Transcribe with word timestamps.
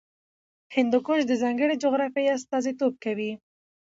هندوکش 0.75 1.21
د 1.27 1.31
ځانګړې 1.41 1.75
جغرافیې 1.83 2.33
استازیتوب 2.37 2.93
کوي. 3.03 3.31